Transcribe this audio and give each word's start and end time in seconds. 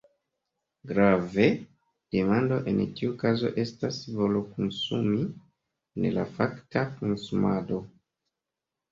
Grave: 0.91 1.43
demando, 2.15 2.55
en 2.71 2.79
tiu 2.99 3.11
kazo, 3.23 3.51
estas 3.63 3.99
volo 4.21 4.41
konsumi, 4.55 5.19
ne 6.05 6.11
la 6.15 6.25
fakta 6.39 6.87
konsumado. 7.03 7.79